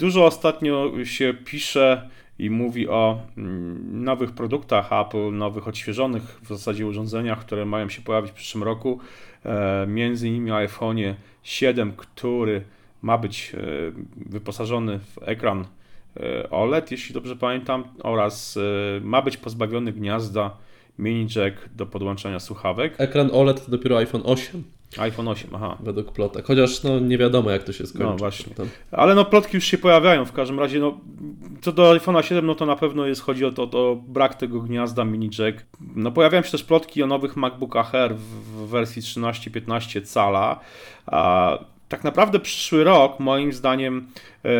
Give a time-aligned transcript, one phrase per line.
[0.00, 2.08] Dużo ostatnio się pisze
[2.38, 8.02] i mówi o mm, nowych produktach Apple, nowych odświeżonych w zasadzie urządzeniach, które mają się
[8.02, 9.00] pojawić w przyszłym roku.
[9.44, 10.96] E, między innymi iPhone
[11.42, 12.64] 7, który
[13.02, 13.58] ma być e,
[14.16, 15.64] wyposażony w ekran
[16.16, 18.58] e, OLED, jeśli dobrze pamiętam, oraz
[19.00, 20.56] ma być pozbawiony gniazda
[20.98, 22.94] mini jack do podłączania słuchawek.
[22.98, 24.62] Ekran OLED to dopiero iPhone 8
[24.98, 25.76] iPhone 8, aha.
[25.80, 26.46] Według plotek.
[26.46, 28.06] Chociaż no, nie wiadomo, jak to się skończy.
[28.06, 28.54] No właśnie.
[28.90, 30.80] Ale no plotki już się pojawiają w każdym razie.
[30.80, 31.00] No,
[31.60, 34.60] co do iPhone'a 7, no to na pewno jest, chodzi o to, to brak tego
[34.60, 35.66] gniazda mini jack.
[35.96, 40.60] No pojawiają się też plotki o nowych MacBookach Air w wersji 13-15 cala.
[41.06, 44.06] A tak naprawdę przyszły rok, moim zdaniem,
[44.44, 44.50] yy,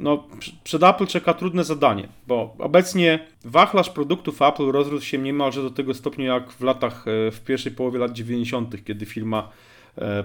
[0.00, 0.24] no,
[0.64, 5.94] przed Apple czeka trudne zadanie, bo obecnie wachlarz produktów Apple rozrósł się niemalże do tego
[5.94, 9.48] stopnia jak w latach, e, w pierwszej połowie lat 90., kiedy firma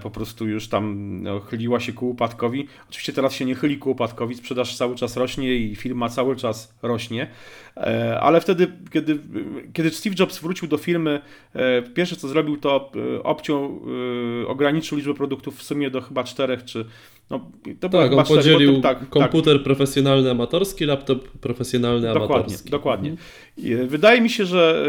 [0.02, 2.66] po prostu już tam no, chyliła się ku upadkowi.
[2.88, 6.74] Oczywiście teraz się nie chyli ku upadkowi, sprzedaż cały czas rośnie i firma cały czas
[6.82, 7.30] rośnie,
[7.76, 9.18] e, ale wtedy, kiedy,
[9.72, 11.20] kiedy Steve Jobs wrócił do firmy,
[11.54, 13.82] e, pierwsze co zrobił to obciął,
[14.46, 16.84] ograniczył liczbę produktów w sumie do chyba czterech czy
[17.30, 19.64] no, to tak, on podzielił to, tak, tak, komputer tak.
[19.64, 22.70] profesjonalny, amatorski, laptop profesjonalny, dokładnie, amatorski.
[22.70, 23.10] Dokładnie.
[23.58, 23.88] Mhm.
[23.88, 24.86] Wydaje mi się, że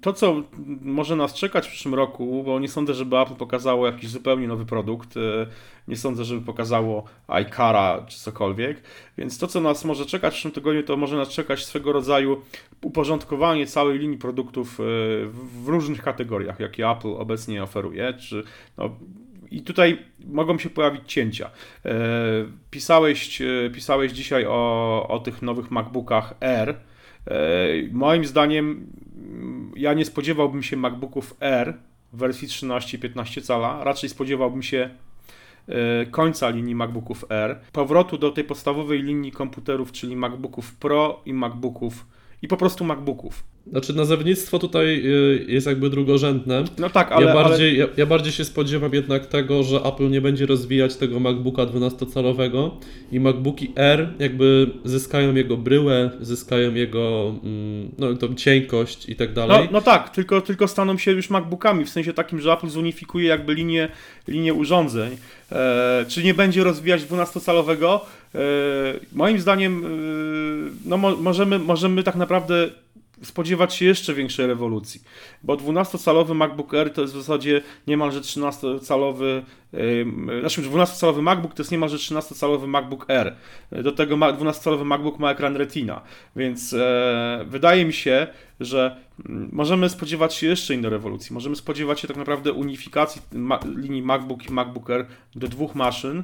[0.00, 0.42] to, co
[0.82, 4.66] może nas czekać w przyszłym roku, bo nie sądzę, żeby Apple pokazało jakiś zupełnie nowy
[4.66, 5.20] produkt, e,
[5.88, 8.82] nie sądzę, żeby pokazało iCara czy cokolwiek,
[9.18, 12.42] więc to, co nas może czekać w przyszłym tygodniu, to może nas czekać swego rodzaju
[12.82, 14.82] uporządkowanie całej linii produktów e,
[15.32, 18.42] w różnych kategoriach, jakie Apple obecnie oferuje, czy
[18.78, 18.90] no,
[19.50, 21.50] i tutaj mogą się pojawić cięcia.
[21.84, 21.94] E,
[22.70, 23.42] pisałeś,
[23.74, 26.74] pisałeś dzisiaj o, o tych nowych MacBookach Air.
[27.92, 28.86] Moim zdaniem
[29.76, 31.74] ja nie spodziewałbym się MacBooków R
[32.12, 34.90] w wersji 13-15 cala, raczej spodziewałbym się
[35.68, 41.34] e, końca linii MacBooków R, powrotu do tej podstawowej linii komputerów, czyli MacBooków Pro i
[41.34, 42.06] MacBooków
[42.42, 43.55] i po prostu MacBooków.
[43.70, 46.64] Znaczy nazewnictwo tutaj y, jest jakby drugorzędne.
[46.78, 47.26] No tak, ale...
[47.26, 47.78] Ja bardziej, ale...
[47.78, 52.70] ja, ja, bardziej się spodziewam jednak tego, że Apple nie będzie rozwijać tego MacBooka 12-calowego
[53.12, 59.32] i MacBooki R jakby zyskają jego bryłę, zyskają jego mm, no, tą cienkość i tak
[59.32, 59.64] dalej.
[59.64, 63.28] No, no tak, tylko, tylko staną się już MacBookami, w sensie takim, że Apple zunifikuje
[63.28, 63.88] jakby linię,
[64.28, 65.16] linię urządzeń.
[65.52, 68.00] E, czy nie będzie rozwijać 12-calowego?
[68.34, 68.38] E,
[69.12, 69.88] moim zdaniem e,
[70.84, 72.70] no, mo możemy, możemy tak naprawdę
[73.22, 75.02] spodziewać się jeszcze większej rewolucji,
[75.42, 81.62] bo 12-calowy MacBook Air to jest w zasadzie niemalże 13-calowy, yy, znaczy 12-calowy MacBook to
[81.62, 83.36] jest niemalże 13-calowy MacBook Air.
[83.72, 86.00] Do tego 12-calowy MacBook ma ekran Retina,
[86.36, 88.26] więc e, wydaje mi się,
[88.60, 88.96] że
[89.28, 91.34] mm, możemy spodziewać się jeszcze innej rewolucji.
[91.34, 96.22] Możemy spodziewać się tak naprawdę unifikacji ma linii MacBook i MacBook Air do dwóch maszyn,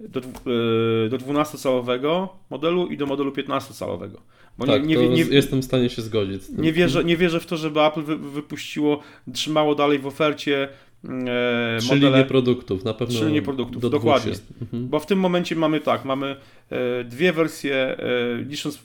[0.00, 4.16] do, yy, do 12-calowego modelu i do modelu 15-calowego.
[4.60, 6.42] Bo tak, nie, nie, nie, jestem w stanie się zgodzić.
[6.58, 9.00] Nie wierzę, nie wierzę w to, żeby Apple wy, wypuściło,
[9.32, 10.68] trzymało dalej w ofercie
[11.04, 13.14] e, Trzy modele, linie produktów, na pewno.
[13.14, 14.32] Trzy linie produktów, dokładnie.
[14.62, 14.88] Mhm.
[14.88, 16.36] Bo w tym momencie mamy tak, mamy
[16.70, 17.96] e, dwie wersje, e,
[18.36, 18.82] licząc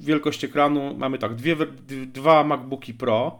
[0.00, 1.56] wielkość ekranu, mamy tak, dwie,
[2.12, 3.38] dwa MacBooki Pro,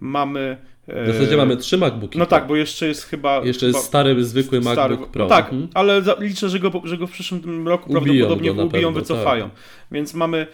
[0.00, 0.56] mamy
[0.88, 2.18] w zasadzie mamy trzy MacBooki.
[2.18, 3.44] No tak, bo jeszcze jest chyba.
[3.44, 5.24] Jeszcze jest stary, zwykły stary, MacBook Pro.
[5.24, 5.68] No tak, mhm.
[5.74, 9.50] ale liczę, że go, że go w przyszłym roku ubiją prawdopodobnie ubiją, pewno, wycofają.
[9.50, 9.58] Tak.
[9.92, 10.46] Więc mamy,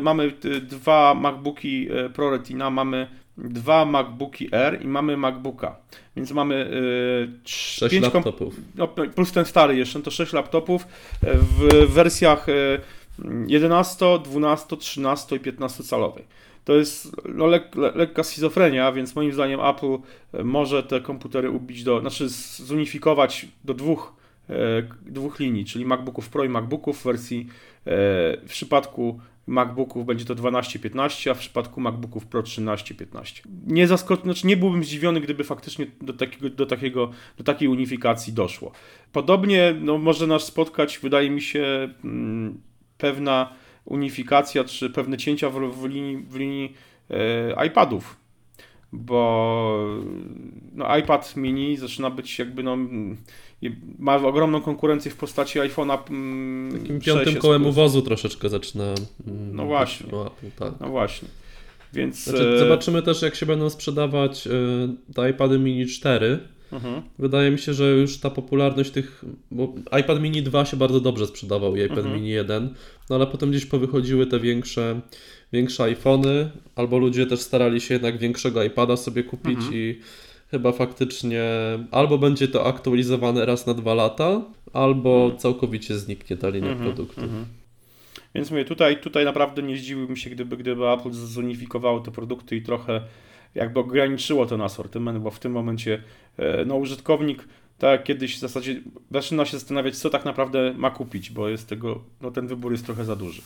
[0.00, 0.32] mamy
[0.62, 3.06] dwa MacBooki e, Pro Retina, mamy
[3.38, 5.76] dwa MacBooki R i mamy MacBooka.
[6.16, 8.54] Więc mamy yy, sześć laptopów.
[8.74, 10.86] No, plus ten stary jeszcze, no to sześć laptopów
[11.22, 12.46] e, w wersjach
[13.46, 16.24] 11, 12, 13 i 15 calowej
[16.70, 19.98] to jest no, lek, le, lekka schizofrenia, więc moim zdaniem Apple
[20.32, 24.16] e, może te komputery ubić do, znaczy zunifikować do dwóch,
[24.50, 24.54] e,
[25.02, 27.50] dwóch linii, czyli MacBooków Pro i MacBooków w wersji e,
[28.36, 33.42] w przypadku MacBooków będzie to 12-15, a w przypadku MacBooków Pro 13-15.
[33.66, 34.22] Nie zaskocz...
[34.22, 38.72] znaczy nie byłbym zdziwiony, gdyby faktycznie do, takiego, do, takiego, do takiej unifikacji doszło.
[39.12, 42.60] Podobnie no, może nas spotkać, wydaje mi się, mm,
[42.98, 43.52] pewna
[43.84, 46.74] unifikacja czy pewne cięcia w, w linii, w linii
[47.10, 48.16] e, iPadów,
[48.92, 49.88] bo
[50.72, 52.76] no, iPad mini zaczyna być jakby no,
[53.98, 55.98] ma ogromną konkurencję w postaci iPhone'a.
[56.10, 58.84] Mm, Takim piątym kołem uwozu troszeczkę zaczyna.
[58.84, 60.06] Mm, no właśnie.
[60.12, 60.72] No, tak.
[60.80, 61.28] no właśnie.
[61.92, 64.50] Więc, znaczy, e, zobaczymy też, jak się będą sprzedawać e,
[65.14, 66.38] te iPady mini 4
[66.72, 67.02] Mhm.
[67.18, 69.24] Wydaje mi się, że już ta popularność tych.
[69.50, 72.14] Bo iPad mini 2 się bardzo dobrze sprzedawał i iPad mhm.
[72.16, 72.74] mini 1,
[73.10, 75.00] no ale potem gdzieś powychodziły te większe,
[75.52, 79.74] większe iPhony, albo ludzie też starali się jednak większego iPada sobie kupić mhm.
[79.74, 80.00] i
[80.50, 81.44] chyba faktycznie
[81.90, 87.24] albo będzie to aktualizowane raz na dwa lata, albo całkowicie zniknie ta linia Mhm, produktów.
[87.24, 87.44] mhm.
[88.34, 92.62] Więc mówię, tutaj, tutaj naprawdę nie zdziwiłbym się, gdyby, gdyby Apple zunifikowało te produkty i
[92.62, 93.00] trochę
[93.54, 96.02] jakby ograniczyło ten asortyment, bo w tym momencie
[96.36, 97.44] e, no, użytkownik
[97.78, 98.80] tak kiedyś w zasadzie
[99.10, 102.86] zaczyna się zastanawiać, co tak naprawdę ma kupić, bo jest tego, no ten wybór jest
[102.86, 103.42] trochę za duży.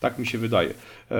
[0.00, 0.74] Tak mi się wydaje.
[1.10, 1.16] E,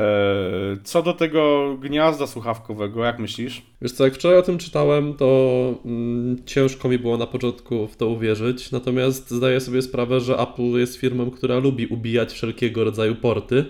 [0.85, 3.63] Co do tego gniazda słuchawkowego, jak myślisz?
[3.83, 7.97] Wiesz co, jak wczoraj o tym czytałem, to mm, ciężko mi było na początku w
[7.97, 13.15] to uwierzyć, natomiast zdaję sobie sprawę, że Apple jest firmą, która lubi ubijać wszelkiego rodzaju
[13.15, 13.65] porty,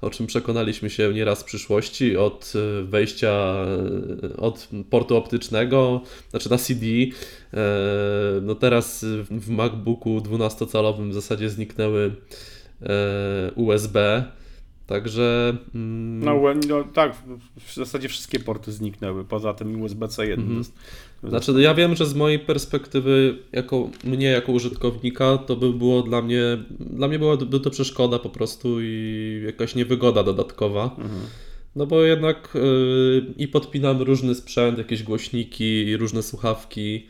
[0.00, 3.64] o czym przekonaliśmy się nieraz w przyszłości, od y, wejścia
[4.24, 7.10] y, od portu optycznego, znaczy na CD, e,
[8.42, 12.14] no teraz w MacBooku 12-calowym w zasadzie zniknęły
[12.82, 14.24] e, USB,
[14.90, 15.56] także...
[15.74, 17.14] mm, No, no tak,
[17.56, 20.44] w- zasadzie wszystkie porty zniknęły, poza tym USB-C 1.
[20.46, 20.64] Mhm.
[21.24, 26.22] Znaczy, ja wiem, że z mojej perspektywy, jako mnie, jako użytkownika, to by było dla
[26.22, 26.42] mnie,
[26.80, 30.84] dla mnie była to, przeszkoda po prostu i jakaś niewygoda dodatkowa.
[30.84, 31.20] Mhm.
[31.76, 32.60] No bo jednak y,
[33.36, 37.06] i podpinam różny sprzęt, jakieś głośniki, różne słuchawki.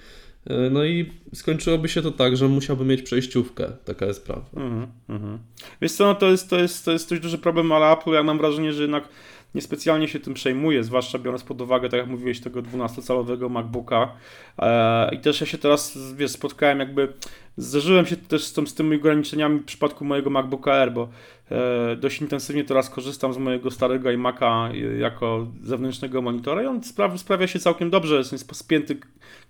[0.51, 3.73] Y, No i skończyłoby się to tak, że musiałbym mieć przejściówkę.
[3.85, 4.61] Taka jest prawda.
[4.61, 5.39] Mhm, mhm.
[5.83, 8.23] Wiesz co, no to jest, to, jest, to jest dość duży problem, ale Apple, ja
[8.23, 9.09] mam wrażenie, że jednak
[9.55, 14.13] niespecjalnie się tym przejmuje, zwłaszcza biorąc pod uwagę, tak jak mówiłeś, tego 12-calowego MacBooka.
[14.59, 17.13] E, I też ja się teraz, wiesz, spotkałem jakby,
[17.57, 21.09] zderzyłem się też z, tym, z tymi ograniczeniami w przypadku mojego MacBooka Air, bo
[21.51, 26.81] e, dość intensywnie teraz korzystam z mojego starego iMac'a e, jako zewnętrznego monitora i on
[26.81, 28.97] spra- sprawia się całkiem dobrze, jest, spięty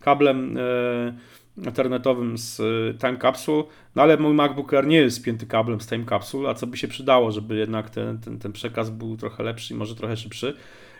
[0.01, 0.59] kablem
[1.65, 3.65] internetowym z y, Time Capsule,
[3.95, 6.77] no ale mój MacBook Air nie jest spięty kablem z Time Capsule, a co by
[6.77, 10.57] się przydało, żeby jednak ten, ten, ten przekaz był trochę lepszy i może trochę szybszy.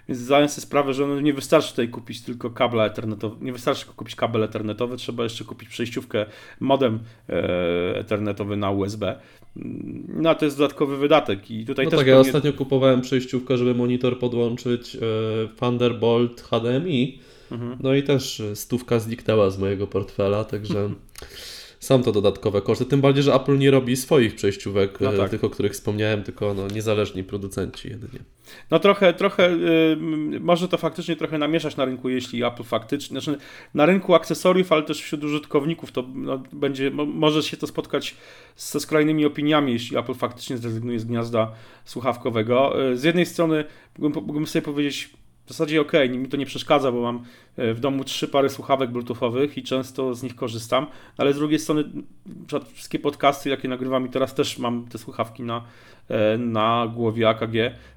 [0.09, 3.87] Więc zdaję sobie sprawę, że no nie wystarczy tutaj kupić tylko kabla ethernetowy, nie wystarczy
[3.87, 6.27] kupić kabel ethernetowy, trzeba jeszcze kupić przejściówkę,
[6.61, 6.99] modem
[7.29, 9.19] e, ethernetowy na USB.
[9.57, 13.01] Mm, No to jest dodatkowy wydatek i tutaj No też tak, ja pewnie- ostatnio kupowałem
[13.01, 15.01] przejściówkę, żeby monitor podłączyć y,
[15.61, 17.19] Thunderbolt HDMI.
[17.53, 17.77] Mhm.
[17.81, 20.91] No i też y, stówka zniknęła z mojego portfela, także
[21.81, 22.85] są to dodatkowe koszty.
[22.85, 25.31] Tym bardziej, że Apple nie robi swoich przejściówek, No y, tak.
[25.31, 28.19] tych, o których wspomniałem, tylko no, niezależni producenci jedynie.
[28.71, 29.97] No trochę, trochę y,
[30.41, 33.39] może to faktycznie trochę namieszać na rynku, jeśli Apple faktycznie, znaczy
[33.75, 38.17] na rynku akcesoriów, ale też wśród użytkowników to no, będzie, mo, może się to spotkać
[38.57, 41.53] ze skrajnymi opiniami, jeśli Apple faktycznie zrezygnuje z gniazda
[41.85, 42.91] słuchawkowego.
[42.91, 43.65] Y, z jednej strony
[43.99, 45.11] mógłbym, mógłbym sobie powiedzieć,
[45.51, 47.25] w zasadzie okej, mi to nie przeszkadza, bo mam
[47.75, 50.87] w domu trzy pary słuchawek bluetoothowych i często z nich korzystam,
[51.17, 51.85] ale z drugiej strony
[52.75, 55.65] wszystkie podcasty, jakie nagrywam i teraz też mam te słuchawki na,
[56.09, 57.55] e, na głowie AKG.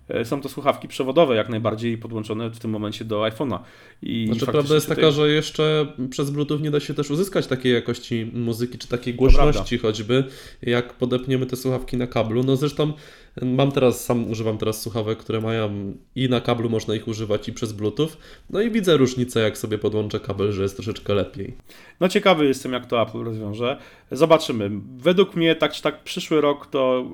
[0.10, 3.60] E, Są to słuchawki przewodowe jak najbardziej podłączone w tym momencie do iPhone'a.
[4.01, 7.48] I Znaczy, prawda jest tutaj- taka, że jeszcze przez Bluetooth nie da się też uzyskać
[7.48, 10.24] takiej jakości muzyki, czy takiej głośności choćby,
[10.62, 12.44] jak podepniemy te słuchawki na kablu.
[12.44, 12.94] No zresztą
[13.42, 17.54] mam teraz, sam używam teraz słuchawek, które mają i na kablu można ich używać i
[17.54, 18.10] przez Bluetooth.
[18.50, 21.54] No i widzę różnicę, jak sobie podłączę kabel, że jest troszeczkę lepiej.
[22.00, 23.78] No ciekawy jestem, jak to Apple rozwiąże.
[24.12, 24.72] Zobaczymy.
[24.98, 27.06] Według mnie, tak czy tak, przyszły rok to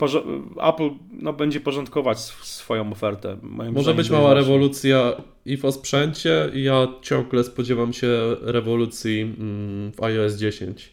[0.00, 3.36] yy, Apple no, będzie porządkować sw- swoją ofertę.
[3.72, 5.12] Może być mała rewolucja
[5.44, 6.50] i w sprzęcie.
[6.54, 10.92] i Ja ciągle spodziewam się rewolucji mm, w iOS 10.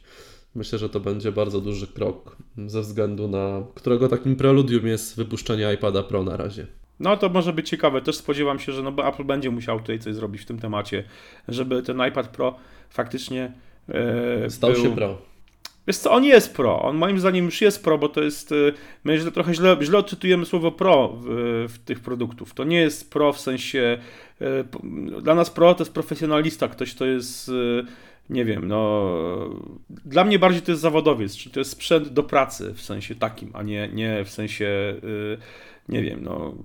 [0.55, 5.73] Myślę, że to będzie bardzo duży krok ze względu na którego takim preludium jest wypuszczenie
[5.73, 6.67] iPada Pro na razie.
[6.99, 8.01] No to może być ciekawe.
[8.01, 11.03] Też spodziewam się, że no, bo Apple będzie musiał tutaj coś zrobić w tym temacie,
[11.47, 12.55] żeby ten iPad Pro
[12.89, 13.51] faktycznie
[13.89, 14.83] e, Stał był...
[14.83, 15.17] się Pro.
[15.87, 16.81] Wiesz co, on jest pro.
[16.81, 18.51] On moim zdaniem już jest pro, bo to jest.
[18.51, 18.73] y,
[19.03, 21.25] My źle, trochę źle, źle odczytujemy słowo pro w,
[21.69, 22.53] w tych produktów.
[22.53, 23.97] To nie jest pro w sensie.
[24.39, 24.79] p-
[25.21, 27.51] Dla nas pro to jest profesjonalista, ktoś to jest.
[28.29, 29.09] Nie wiem, no.
[29.89, 33.49] Dla mnie bardziej to jest zawodowiec, czyli to jest sprzęt do pracy w sensie takim,
[33.53, 34.95] a nie, nie w sensie.
[35.89, 36.55] Nie wiem, no.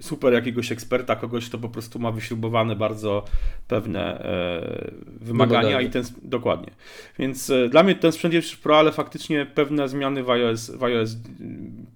[0.00, 3.24] Super jakiegoś eksperta, kogoś, kto po prostu ma wyśrubowane bardzo
[3.68, 4.90] pewne e,
[5.20, 6.04] wymagania i ten.
[6.22, 6.70] Dokładnie.
[7.18, 10.84] Więc e, dla mnie ten sprzęt jest pro, ale faktycznie pewne zmiany w iOS, w
[10.84, 11.16] iOS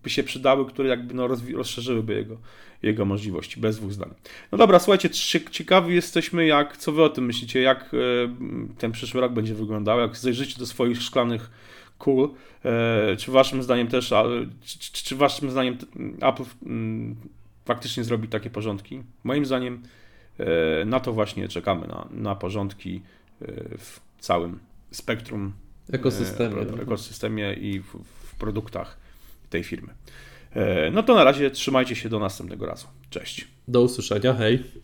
[0.03, 2.37] by się przydały, które jakby no rozszerzyłyby jego,
[2.83, 4.11] jego możliwości, bez dwóch zdań.
[4.53, 7.97] No dobra, słuchajcie, cie- ciekawi jesteśmy, jak, co wy o tym myślicie, jak e,
[8.79, 11.51] ten przyszły rok będzie wyglądał, jak zajrzycie do swoich szklanych
[12.65, 14.13] e, czy waszym zdaniem też,
[14.65, 15.77] czy, czy, czy waszym zdaniem
[16.21, 16.45] Apple
[17.65, 19.03] faktycznie zrobi takie porządki?
[19.25, 19.83] Moim zdaniem
[20.39, 23.03] e, na to właśnie czekamy, na, na porządki
[23.43, 23.47] e,
[23.79, 24.59] w całym
[24.91, 25.53] spektrum
[25.93, 26.57] Ekosystemie.
[26.57, 27.87] e, ekosystemie i w,
[28.25, 28.97] w produktach
[29.51, 29.95] tej firmy.
[30.53, 32.87] E, No to na razie trzymajcie się do następnego razu.
[33.11, 33.49] Cześć.
[33.69, 34.84] Do usłyszenia, hej.